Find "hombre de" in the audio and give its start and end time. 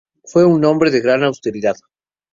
0.65-0.99